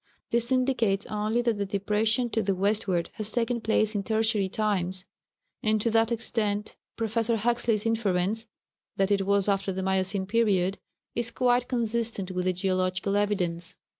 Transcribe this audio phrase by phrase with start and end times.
[0.31, 5.05] This indicates only that the depression to the westward has taken place in Tertiary times;
[5.61, 8.47] and to that extent Professor Huxley's inference,
[8.95, 10.79] that it was after the Miocene period,
[11.13, 13.75] is quite consistent with the geological evidence."